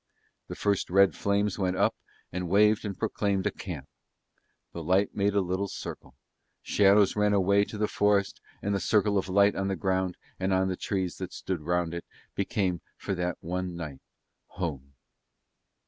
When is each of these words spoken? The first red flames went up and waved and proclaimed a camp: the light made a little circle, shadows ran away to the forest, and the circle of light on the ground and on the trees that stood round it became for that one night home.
The 0.47 0.55
first 0.55 0.89
red 0.89 1.13
flames 1.15 1.59
went 1.59 1.77
up 1.77 1.95
and 2.31 2.49
waved 2.49 2.85
and 2.85 2.97
proclaimed 2.97 3.45
a 3.45 3.51
camp: 3.51 3.87
the 4.73 4.81
light 4.83 5.13
made 5.13 5.35
a 5.35 5.41
little 5.41 5.67
circle, 5.67 6.15
shadows 6.63 7.15
ran 7.15 7.33
away 7.33 7.63
to 7.65 7.77
the 7.77 7.87
forest, 7.87 8.41
and 8.63 8.73
the 8.73 8.79
circle 8.79 9.15
of 9.15 9.29
light 9.29 9.55
on 9.55 9.67
the 9.67 9.75
ground 9.75 10.17
and 10.39 10.51
on 10.53 10.69
the 10.69 10.75
trees 10.75 11.17
that 11.17 11.33
stood 11.33 11.61
round 11.61 11.93
it 11.93 12.05
became 12.33 12.81
for 12.97 13.13
that 13.13 13.37
one 13.41 13.75
night 13.75 14.01
home. 14.47 14.95